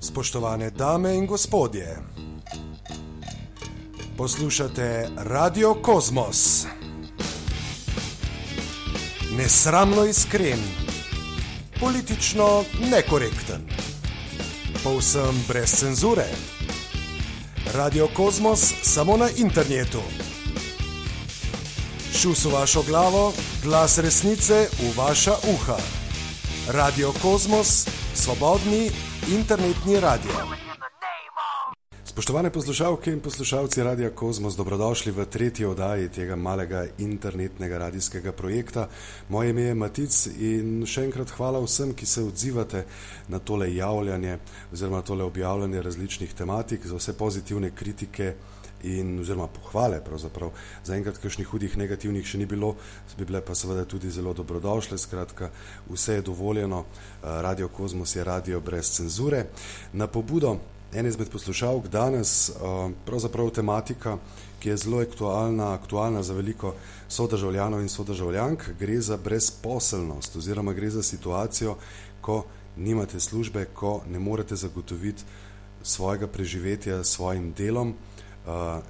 [0.00, 1.96] Spoštovane dame in gospodje,
[4.16, 6.66] poslušate Radio Kosmos.
[9.36, 10.58] Nesramno iskren,
[11.80, 13.66] politično nekorekten,
[14.84, 16.26] povsem brez cenzure.
[17.74, 20.02] Radio Kosmos samo na internetu.
[22.14, 25.78] Šus v vašo glavo, glas resnice v vaša uha.
[26.68, 28.90] Radio Kosmos, svobodni
[29.28, 30.30] internetni radio.
[32.04, 38.88] Spoštovane poslušalke in poslušalci Radia Kosmos, dobrodošli v tretji oddaji tega malega internetnega radijskega projekta.
[39.28, 42.84] Moje ime je Matic in še enkrat hvala vsem, ki se odzivate
[43.28, 44.38] na tole javljanje
[44.72, 48.34] oziroma tole objavljanje različnih tematik, za vse pozitivne kritike
[48.82, 50.00] in oziroma pohvale.
[50.04, 50.50] Pravzaprav.
[50.84, 52.74] Zaenkrat kakšnih hudih negativnih še ni bilo,
[53.18, 54.98] bi bile pa seveda tudi zelo dobrodošle.
[54.98, 55.50] Skratka,
[55.90, 56.84] vse je dovoljeno.
[57.22, 59.46] Radio Kosmos je radio brez cenzure.
[59.92, 60.58] Na pobudo
[60.92, 62.50] ene izmed poslušalk danes
[63.04, 64.16] pravzaprav tematika,
[64.58, 66.74] ki je zelo aktualna, aktualna za veliko
[67.08, 71.76] sodržavljanov in sodržavljank, gre za brezposelnost oziroma gre za situacijo,
[72.20, 72.44] ko
[72.76, 75.22] nimate službe, ko ne morete zagotoviti
[75.82, 77.88] svojega preživetja s svojim delom.
[77.88, 78.27] Uh,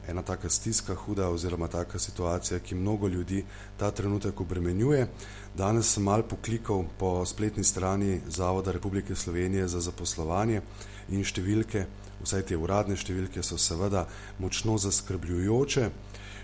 [0.08, 3.44] ena taka stiska, huda, oziroma taka situacija, ki mnogo ljudi
[3.76, 5.08] ta trenutek obremenjuje.
[5.56, 10.62] Danes sem mal poklikal po spletni strani Zavoda Republike Slovenije za zaposlovanje
[11.10, 11.86] in številke,
[12.22, 14.06] vsaj te uradne številke, so seveda
[14.38, 15.90] močno zaskrbljujoče.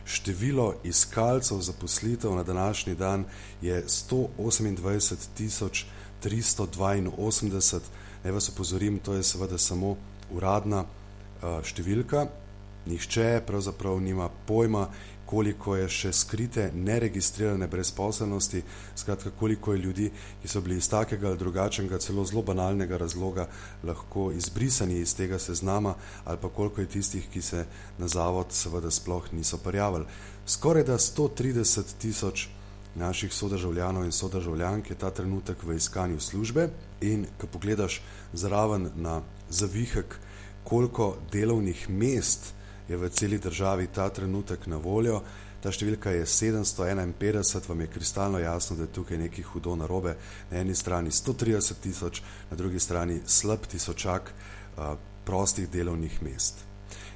[0.04, 3.24] Število iskalcev zaposlitev na današnji dan
[3.62, 5.84] je 128
[6.24, 7.80] 382.
[8.24, 9.96] Naj vas opozorim, to je seveda samo
[10.32, 12.43] uradna uh, številka.
[12.86, 14.88] Nihče pravzaprav nima pojma,
[15.26, 18.62] koliko je še skrite, neregistrirane brezposelnosti,
[18.96, 20.10] skratka, koliko je ljudi,
[20.42, 23.48] ki so bili iz takega ali drugačnega, celo zelo banalnega razloga
[23.82, 27.64] lahko izbrisani iz tega seznama, ali pa koliko je tistih, ki se
[27.98, 30.06] na zavod seveda sploh niso prijavili.
[30.46, 32.48] Skoraj da 130 tisoč
[32.94, 36.68] naših sodržavljanov in sodržavljank je ta trenutek v iskanju službe
[37.00, 40.18] in ko pogledaš zraven na zavihek,
[40.64, 42.54] koliko delovnih mest
[42.88, 45.22] je v celi državi ta trenutek na voljo.
[45.64, 50.16] Ta številka je 751, vam je kristalno jasno, da je tukaj nekaj hudo narobe.
[50.50, 56.60] Na eni strani 130 tisoč, na drugi strani slab tisočak uh, prostih delovnih mest.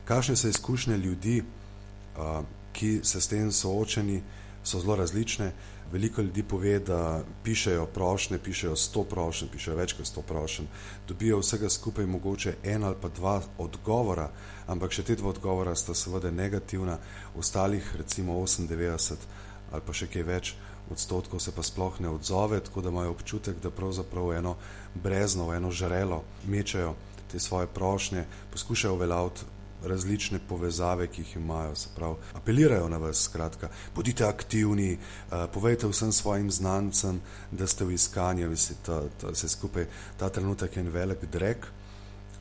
[0.08, 2.40] Kakšne so izkušnje ljudi, uh,
[2.72, 4.22] ki se s tem soočeni,
[4.64, 5.52] so zelo različne.
[5.92, 10.68] Veliko ljudi pove, da pišejo prošle, pišejo sto prošen, pišejo več kot sto prošen,
[11.08, 14.28] dobijo vsega skupaj mogoče en ali pa dva odgovora,
[14.66, 16.98] ampak še te dva odgovora sta seveda negativna,
[17.36, 19.28] ostalih recimo 98
[19.72, 20.54] ali pa še kaj več
[20.90, 24.56] odstotkov se pa sploh ne odzove, tako da imajo občutek, da pravzaprav eno
[24.94, 26.94] brezno, eno žrelo mečejo
[27.32, 29.44] te svoje prošnje, poskušajo uveljaviti
[29.84, 35.86] različne povezave, ki jih imajo, se pravi, apelirajo na vas, skratka, bodite aktivni, uh, povejte
[35.86, 39.86] vsem svojim znancem, da ste v iskanju, vse skupaj,
[40.16, 41.66] ta trenutek en velik drek.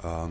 [0.04, 0.30] Uh,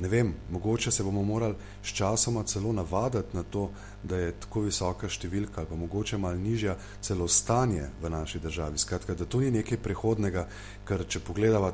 [0.00, 3.70] ne vem, mogoče se bomo morali s časoma celo navaditi na to,
[4.02, 8.78] da je tako visoka številka ali pa mogoče malo nižja celo stanje v naši državi.
[8.78, 10.46] Skratka, da to ni nekaj prehodnega,
[10.88, 11.20] ker če,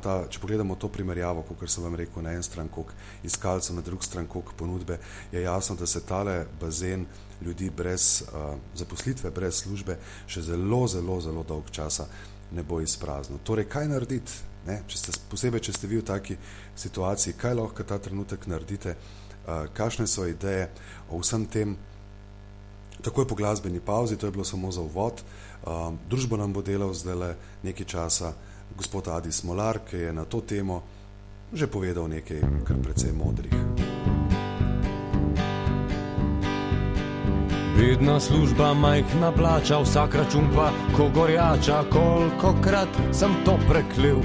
[0.02, 2.92] ta, če pogledamo to primerjavo, kot sem vam rekel, na en stran kok
[3.24, 4.98] iskalcev, na drug stran kok ponudbe,
[5.32, 7.06] je jasno, da se tale bazen
[7.42, 12.08] ljudi brez uh, zaposlitve, brez službe še zelo, zelo, zelo dolg časa
[12.50, 13.38] ne bo izprazno.
[13.44, 14.55] Torej, kaj narediti?
[14.66, 14.80] Ne?
[14.90, 16.36] Če ste, posebej, če ste vi v taki
[16.76, 20.68] situaciji, kaj lahko ta trenutek naredite, uh, kakšne so ideje
[21.10, 21.76] o vsem tem,
[23.02, 25.22] takoj po glasbeni pauzi, to je bilo samo za uvod.
[25.62, 27.30] Uh, družbo nam bo delal zdaj le
[27.62, 28.34] nekaj časa
[28.76, 30.82] gospod Adi Smolar, ki je na to temo
[31.52, 33.54] že povedal nekaj kar precej modrih.
[37.76, 44.24] Vedna služba, majhna plača, vsak račun pa, ko gorjača, koliko krat sem to preklil.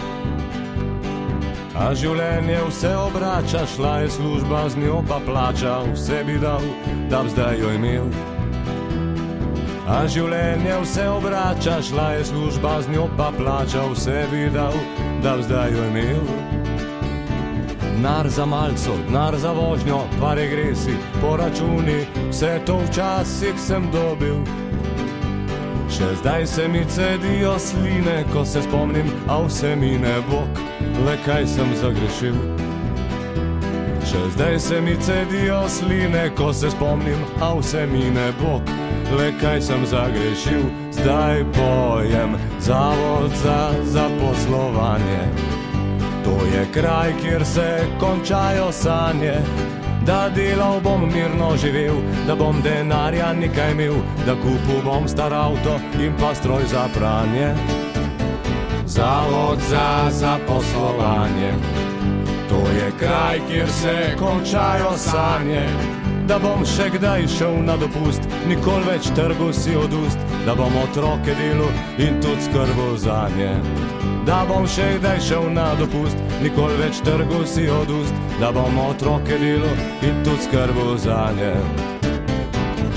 [1.81, 6.61] A življenje vse obrača, šla je služba, z njo pa plača, vse bi dal,
[7.09, 8.05] da bi zdaj jo imel.
[9.89, 14.77] A življenje vse obrača, šla je služba, z njo pa plača, vse bi dal,
[15.25, 16.21] da bi zdaj jo imel.
[18.01, 24.37] Nar za malco, nar za vožnjo, pa regresi, po računi, vse to včasih sem dobil.
[25.91, 30.61] Še zdaj se mi cedijo sline, ko se spomnim, a vse mi ne bog,
[31.05, 32.37] le kaj sem zagrešil.
[34.07, 38.71] Še zdaj se mi cedijo sline, ko se spomnim, a vse mi ne bog,
[39.17, 40.63] le kaj sem zagrešil.
[40.95, 45.23] Zdaj pojem zavod za zaposlovanje
[46.23, 49.33] To je kraj, kjer se končajo sanje.
[50.05, 51.95] Da delal bom mirno živel,
[52.27, 53.93] da bom denarja nekaj imel,
[54.25, 57.53] da kupil bom star avto in pa stroj za pranje.
[58.85, 61.53] Zavod za zaposlovanje.
[62.49, 65.65] To je kraj, kjer se končajo sanje.
[66.27, 70.75] Da bom še kdaj šel na dopust, nikoli več trgu si od ust, da bom
[70.83, 73.53] otroke delo in tudi skrbel za nje.
[74.25, 78.77] Da bom še kdaj šel na dopust, nikoli več trgu si od ust, da bom
[78.83, 79.71] otroke delo
[80.05, 81.55] in tudi skrbel za nje.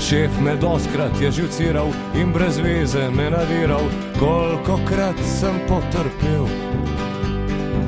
[0.05, 1.89] Šef me doskrat je živciral
[2.19, 3.89] in brez veze me naviral,
[4.19, 6.45] koliko krat sem potrpel.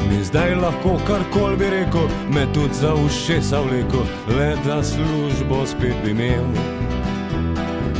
[0.10, 4.02] Mi zdaj lahko karkoli bi rekel, me tudi za ušesa vleko,
[4.34, 6.77] le da službo spet bi imel.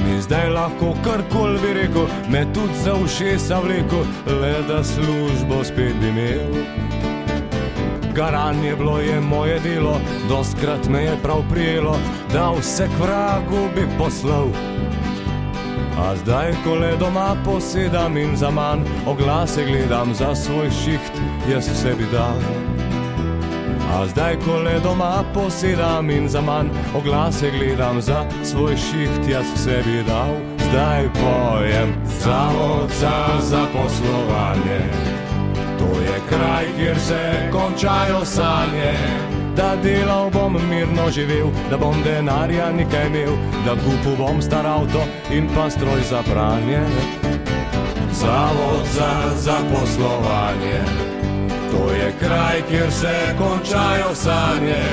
[0.08, 4.06] Mi zdaj lahko karkoli bi rekel, me tudi za ušesa vleko,
[4.42, 6.64] le da službo spet bi imel.
[8.16, 10.00] Garanje bilo je moje delo,
[10.30, 11.98] doskrat me je prav prijelo,
[12.34, 14.48] da vse k vragu bi poslal.
[16.00, 21.22] A zdaj, ko le doma posedam in za manj oglase gledam za svoj šiht,
[21.52, 22.57] jaz vse bi dal.
[23.88, 29.46] A zdaj, ko le doma posedam in za manj oglase gledam za svoj šiht, jaz
[29.56, 30.36] vse bi dal.
[30.70, 34.82] Zdaj pojem zavod za zaposlovanje.
[35.80, 38.94] To je kraj, kjer se končajo sanje.
[39.56, 43.34] Da delal bom mirno živel, da bom denarja nekaj imel,
[43.66, 45.02] da kupil bom star avto
[45.32, 46.82] in pa stroj za pranje.
[48.12, 51.17] Zavod za zaposlovanje.
[51.72, 54.84] To je kraj, kjer se končajo sanje.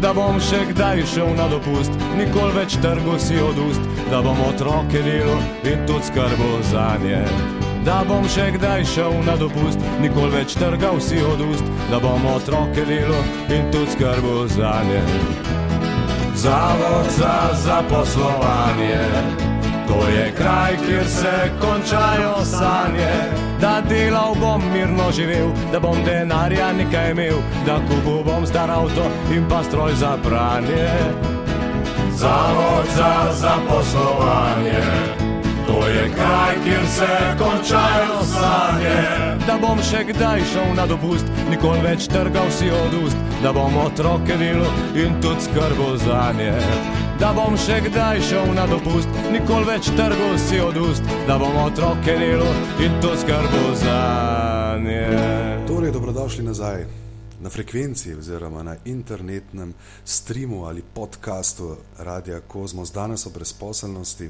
[0.00, 4.42] Da bom še kdaj šel na dopust, nikoli več trgu si od ust, da bom
[4.48, 7.24] otroke delal in tudi skrbel za nje
[7.86, 12.24] da bom še kdaj šel na dopust, nikoli več trgal si od ust, da bom
[12.32, 15.02] otroke delo in tudi skrbo za nje.
[16.36, 19.04] Zavod za zaposlovanje,
[19.88, 23.12] to je kraj, kjer se končajo sanje.
[23.60, 29.10] Da delal bom mirno živel, da bom denarja nekaj imel, da kupil bom star avto
[29.34, 30.88] in pa stroj za pranje.
[32.16, 34.82] Zavod za zaposlovanje.
[35.66, 39.00] To je kraj, kjer se končajo sanje.
[39.46, 43.76] Da bom še kdaj šel na dopust, nikoli več trgal si od ust, da bom
[43.86, 46.54] otroke delo in tudi skrbel za nje.
[47.16, 51.54] Da bom še kdaj šel na dopust, nikoli več trgal si od ust, da bom
[51.62, 54.00] otroke delo in tudi skrbel za
[54.84, 55.06] nje.
[55.64, 56.84] Torej, dobrodošli nazaj.
[57.40, 59.72] Na frekvenci oziroma na internetnem
[60.04, 64.28] streamu ali podkastu Radia Kozmos, danes o brezposelnosti.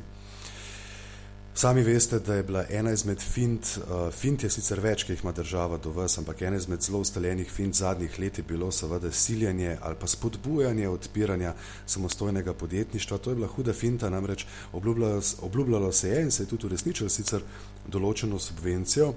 [1.58, 5.22] Sami veste, da je bila ena izmed fint, uh, fint je sicer več, ki jih
[5.24, 9.08] ima država do vas, ampak ena izmed zelo ustaljenih fint zadnjih let je bilo seveda
[9.12, 11.54] siljenje ali pa spodbujanje odpiranja
[11.86, 13.18] samostojnega podjetništva.
[13.18, 17.08] To je bila huda finta, namreč obljubljalo, obljubljalo se je in se je tudi uresničilo
[17.08, 17.40] sicer
[17.88, 19.14] določeno subvencijo.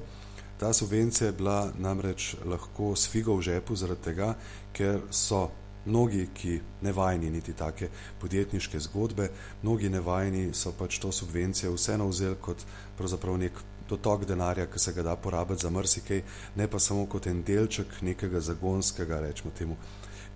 [0.59, 4.35] Ta subvencija je bila namreč lahko s figo v žepu zaradi tega,
[4.71, 5.49] ker so
[5.85, 7.89] mnogi, ki ne vajeni niti take
[8.21, 9.29] podjetniške zgodbe,
[9.63, 12.65] mnogi ne vajeni so pač to subvencijo vseeno vzeli kot
[12.97, 16.21] pravzaprav nek dotok denarja, ki se ga da porabiti za mrsikej,
[16.55, 19.77] ne pa samo kot en delček nekega zagonskega, rečemo temu,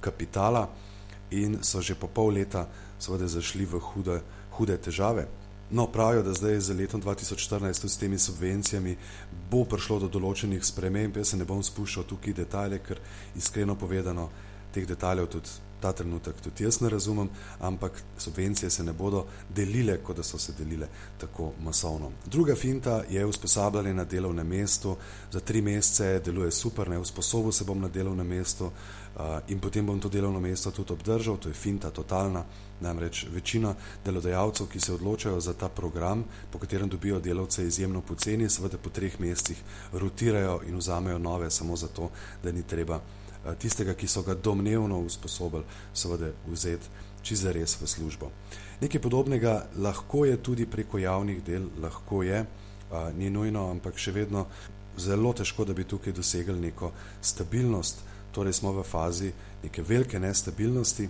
[0.01, 0.69] kapitala
[1.31, 2.67] in so že po pol leta
[3.00, 4.21] seveda zašli v hude,
[4.57, 5.27] hude težave.
[5.73, 8.97] No, pravijo, da zdaj z letom 2014 s temi subvencijami
[9.50, 13.00] bo prišlo do določenih sprememb, jaz se ne bom spuščal tukaj detalje, ker
[13.35, 14.27] iskreno povedano,
[14.74, 15.50] teh detaljev tudi
[15.84, 19.25] ta trenutek tudi jaz ne razumem, ampak subvencije se ne bodo
[19.56, 20.88] delile, kot da so se delile
[21.20, 22.12] tako masovno.
[22.25, 24.96] Druga finta je usposabljanje na delovnem mestu,
[25.32, 29.86] za tri mesece deluje super, ne usposobil se bom na delovnem mestu uh, in potem
[29.86, 32.46] bom to delovno mesto tudi obdržal, to je finta totalna.
[32.84, 33.75] Namreč večina
[34.06, 38.89] delodajalcev, ki se odločajo za ta program, po katerem dobijo delavce izjemno poceni, seveda po
[38.89, 39.62] treh mesecih
[39.94, 42.10] rotirajo in vzamejo nove samo zato,
[42.44, 43.00] da ni treba
[43.59, 46.88] tistega, ki so ga domnevno usposobili, seveda vzeti
[47.23, 48.31] čisto res v službo.
[48.81, 54.12] Nekaj podobnega lahko je tudi preko javnih del, lahko je, a, ni nujno, ampak še
[54.12, 54.45] vedno
[55.00, 58.03] zelo težko, da bi tukaj dosegli neko stabilnost,
[58.35, 59.31] torej smo v fazi
[59.63, 61.09] neke velike nestabilnosti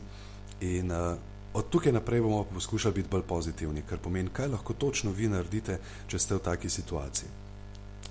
[0.62, 1.16] in a,
[1.54, 5.80] od tukaj naprej bomo poskušali biti bolj pozitivni, kar pomeni, kaj lahko točno vi naredite,
[6.08, 7.43] če ste v taki situaciji.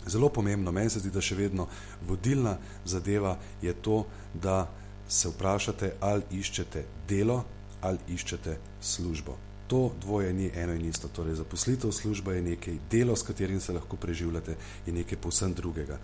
[0.06, 1.68] Zelo pomembno, meni se zdi, da še vedno
[2.08, 4.04] vodilna zadeva je to,
[4.34, 4.66] da
[5.08, 7.42] se vprašate, ali iščete delo
[7.82, 9.38] ali iščete službo.
[9.72, 11.08] to dvoje ni eno in isto.
[11.08, 14.56] Torej, zaposlitev služba je nekaj, delo, s katerim se lahko preživljate,
[14.86, 15.96] je nekaj povsem drugega.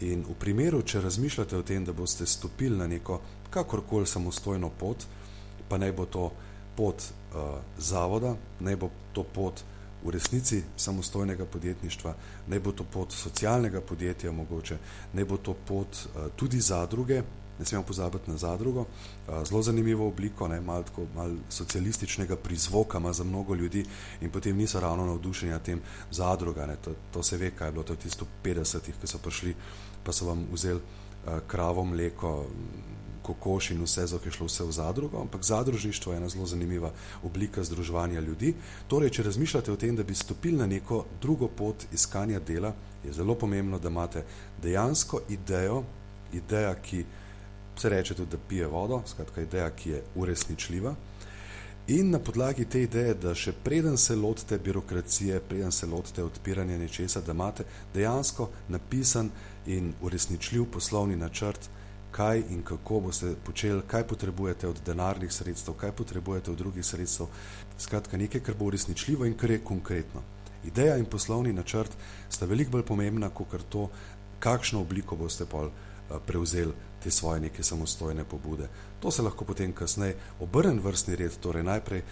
[0.00, 3.18] In v primeru, če razmišljate o tem, da boste stopili na neko
[3.50, 5.08] kakorkoli samostojno pot,
[5.68, 6.30] pa naj bo to
[6.76, 9.64] pot uh, zavoda, naj bo to pot
[10.06, 12.14] v resnici samostojnega podjetništva,
[12.46, 14.78] naj bo to pot socialnega podjetja, mogoče,
[15.12, 17.22] naj bo to pot uh, tudi zadruge,
[17.58, 18.84] ne smemo pozabiti na zadrugo,
[19.48, 23.84] zelo zanimivo obliko, ne, malo, tako, malo socialističnega prizvoka ima za mnogo ljudi
[24.20, 27.72] in potem niso ravno navdušeni na tem zadruga, ne, to, to se ve, kaj je
[27.72, 29.54] bilo, to je tisto 50-ih, ki so prišli,
[30.04, 30.80] pa so vam vzeli
[31.46, 32.46] kravo, mleko,
[33.26, 36.92] kokoš in vse, zato je šlo vse v zadrugo, ampak zadružništvo je ena zelo zanimiva
[37.24, 38.54] oblika združevanja ljudi.
[38.88, 43.12] Torej, če razmišljate o tem, da bi stopili na neko drugo pot iskanja dela, je
[43.12, 44.24] zelo pomembno, da imate
[44.62, 45.82] dejansko idejo,
[46.32, 47.04] ideja, ki
[47.76, 50.94] se reče tudi, da pije vodo, skratka ideja, ki je uresničljiva.
[51.88, 56.78] In na podlagi te ideje, da še preden se lotite birokracije, preden se lotite odpiranja
[56.78, 59.30] nečesa, da imate dejansko napisan
[59.66, 61.68] in uresničljiv poslovni načrt,
[62.16, 67.26] kaj in kako boste počeli, kaj potrebujete od denarnih sredstev, kaj potrebujete od drugih sredstev.
[67.78, 70.22] Skratka, nekaj, kar bo uresničljivo in kar je konkretno.
[70.64, 71.92] Ideja in poslovni načrt
[72.28, 73.90] sta veliko bolj pomembna, kot to,
[74.40, 78.68] kakšno obliko boste pol eh, prevzeli te svoje neke samostojne pobude.
[79.00, 82.02] To se lahko potem kasneje obrne vrstni red, torej najprej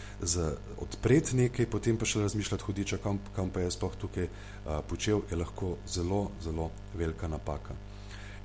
[0.78, 5.24] odpreti nekaj, potem pa še razmišljati, hudiča, kam, kam pa je sploh tukaj a, počel,
[5.30, 7.74] je lahko zelo, zelo velika napaka.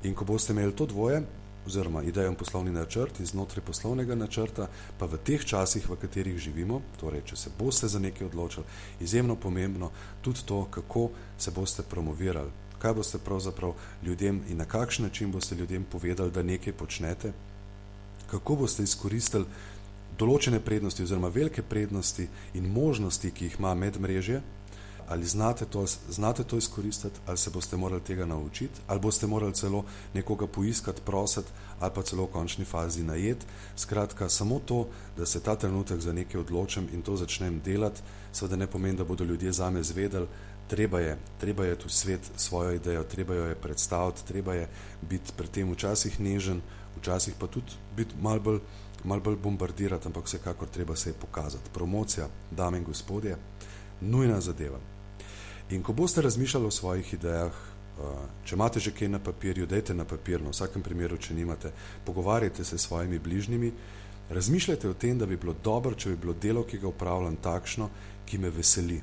[0.03, 1.21] In ko boste imeli to dvoje,
[1.67, 6.81] oziroma idejo poslovni načrt in znotraj poslovnega načrta, pa v teh časih, v katerih živimo,
[6.99, 8.65] torej če se boste za nekaj odločili,
[8.99, 12.51] izjemno pomembno tudi to, kako se boste promovirali.
[12.79, 13.73] Kaj boste pravzaprav
[14.03, 17.33] ljudem in na kakšen način boste ljudem povedali, da nekaj počnete,
[18.31, 19.45] kako boste izkoristili
[20.19, 24.41] določene prednosti oziroma velike prednosti in možnosti, ki jih ima medmrežje,
[25.09, 29.53] ali znate to, znate to izkoristiti, ali se boste morali tega naučiti, ali boste morali
[29.53, 31.47] celo nekoga poiskati, prositi,
[31.79, 33.45] ali pa celo v končni fazi najeti.
[33.75, 34.87] Skratka, samo to,
[35.17, 38.01] da se ta trenutek za nekaj odločim in to začnem delati,
[38.31, 40.27] seveda ne pomeni, da bodo ljudje zame zvedeli,
[40.67, 44.69] treba je, treba je tu svet svojo idejo, treba jo je predstaviti, treba je
[45.01, 46.61] biti pri tem včasih nežen,
[46.97, 48.59] včasih pa tudi biti mal bolj,
[49.03, 51.69] mal bolj bombardirati, ampak vsekakor treba se je pokazati.
[51.73, 53.37] Promocija, dame in gospodje,
[54.01, 54.98] nujna zadeva.
[55.69, 58.03] In ko boste razmišljali o svojih idejah, eh,
[58.45, 61.71] če imate že kaj na papirju, dajte na papir, no, v vsakem primeru, če nimate,
[62.05, 63.71] pogovarjajte se s svojimi bližnjimi,
[64.29, 67.89] razmišljajte o tem, da bi bilo dobro, če bi bilo delo, ki ga upravljam, takšno,
[68.25, 69.01] ki me veseli,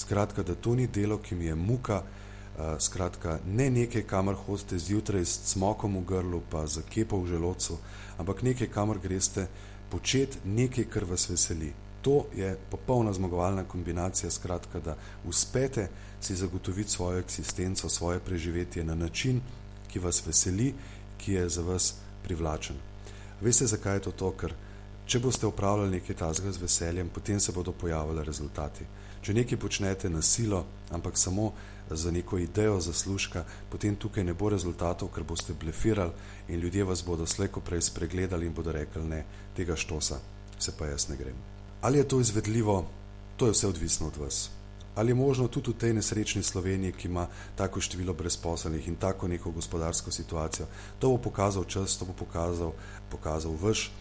[0.00, 4.78] Skratka, da to ni delo, ki mi je muka, uh, skratka, ne nekaj, kamor hodite
[4.78, 7.78] zjutraj s smokom v grlu, pa z kepo v želodcu,
[8.18, 9.48] ampak nekaj, kamor greste
[9.90, 11.72] početi nekaj, kar vas veseli.
[12.02, 14.96] To je popolna zmagovalna kombinacija, skratka, da
[15.28, 15.88] uspete
[16.20, 19.40] si zagotoviti svojo eksistenco, svoje preživetje na način,
[19.88, 20.74] ki vas veseli,
[21.18, 22.76] ki je za vas privlačen.
[23.40, 24.30] Veste, zakaj je to to?
[24.30, 24.54] Ker
[25.06, 28.84] če boste upravljali nekaj tazga z veseljem, potem se bodo pojavili rezultati.
[29.20, 31.52] Če nekaj počnete na silo, ampak samo
[31.90, 36.12] za neko idejo zaslužka, potem tukaj ne bo rezultatov, ker boste blefirali
[36.48, 39.24] in ljudje vas bodo slejko prej spregledali in bodo rekli: Ne,
[39.56, 40.20] tega štosa,
[40.58, 41.59] se pa jaz ne grem.
[41.80, 42.84] Ali je to izvedljivo,
[43.36, 44.50] to je vse odvisno od vas.
[44.94, 49.28] Ali je možno tudi v tej nesrečni Sloveniji, ki ima tako število brezposelnih in tako
[49.28, 50.66] neko gospodarsko situacijo,
[50.98, 52.72] to bo pokazal čas, to bo pokazal,
[53.10, 53.92] pokazal vaš,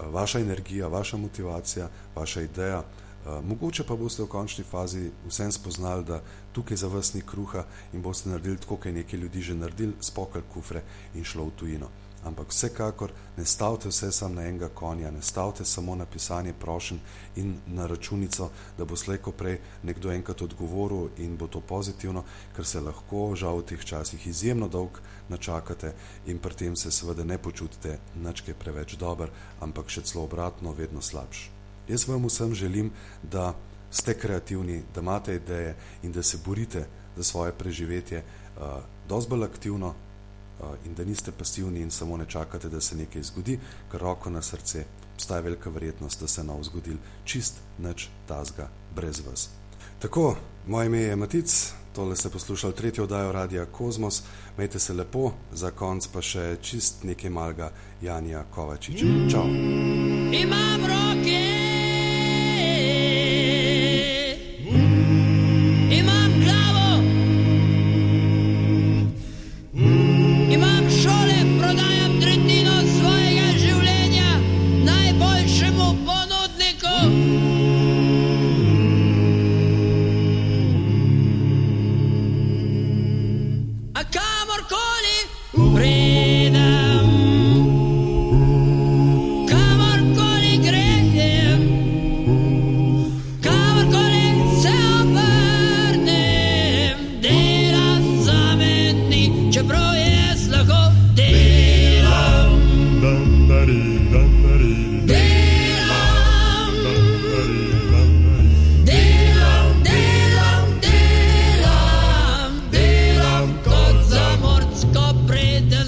[0.00, 2.82] vaša energija, vaša motivacija, vaša ideja.
[3.26, 7.64] Eh, mogoče pa boste v končni fazi vsem spoznali, da tukaj za vas ni kruha
[7.92, 10.82] in boste naredili tako, kot je nekaj ljudi že naredili, spokal kufre
[11.14, 11.88] in šlo v tujino.
[12.24, 16.98] Ampak vsekakor ne stavite vse sam na enega konja, ne stavite samo na pisanje prošen
[17.36, 22.24] in na računico, da bo slejko prej nekdo enkrat odgovoril in bo to pozitivno,
[22.56, 25.92] ker se lahko žal v teh časih izjemno dolg načakate
[26.26, 29.30] in pri tem se seveda ne počutite načke preveč dober,
[29.60, 31.50] ampak še celo obratno, vedno slabši.
[31.88, 32.90] Jaz vam vsem želim,
[33.22, 33.54] da
[33.90, 38.22] ste kreativni, da imate ideje in da se borite za svoje preživetje,
[38.56, 39.94] uh, dosti bolj aktivno
[40.84, 43.58] in da niste pasivni in samo ne čakate, da se nekaj zgodi,
[43.90, 44.84] ker roko na srce
[45.14, 49.48] obstaja velika verjetnost, da se nov zgodil čist nič tazga brez vas.
[49.98, 50.36] Tako,
[50.66, 54.22] moje ime je Matic, tole ste poslušali tretjo oddajo Radia Kozmos,
[54.58, 57.72] majte se lepo, za konc pa še čist nekaj malga
[58.02, 59.06] Janja Kovačiča.
[59.30, 59.48] Čau!
[60.32, 61.15] Imam roke!
[85.76, 86.25] free.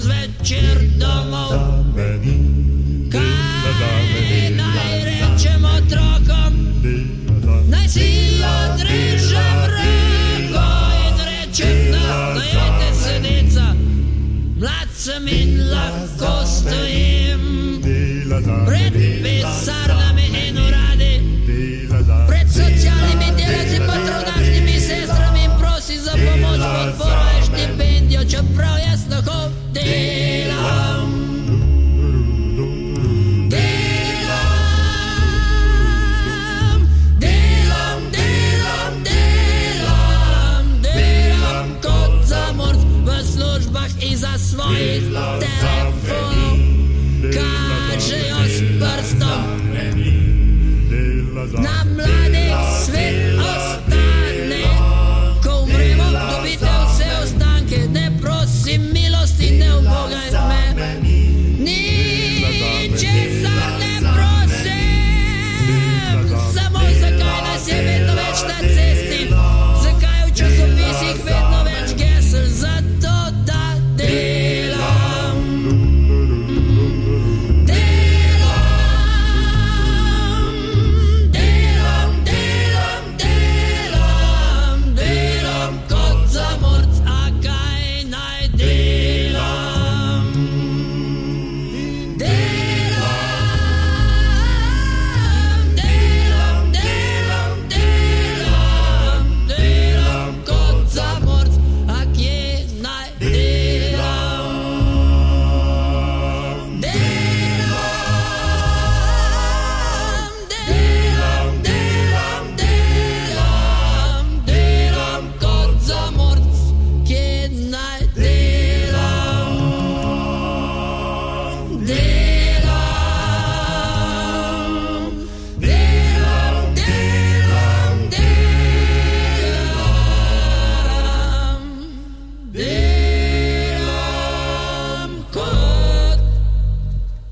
[0.05, 1.49] večer domov.
[1.49, 2.48] Zamení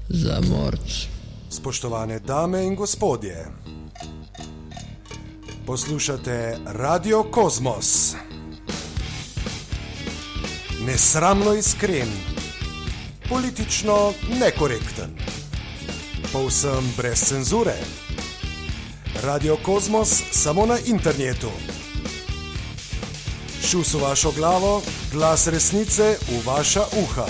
[0.10, 1.08] za morč.
[1.50, 3.46] Spoštovane dame in gospodje,
[5.66, 8.16] poslušate Radio Kosmos.
[10.86, 12.08] Nesramno iskren,
[13.30, 15.10] politično nekorekten,
[16.34, 17.76] povsem brez cenzure.
[19.24, 21.52] Radio Kosmos samo na internetu.
[23.68, 27.26] Šus v vašo glavo, glas resnice v vaša uha.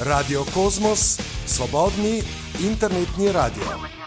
[0.00, 1.18] Radio Kosmos,
[1.50, 2.22] svobodni
[2.62, 3.99] internetni radio.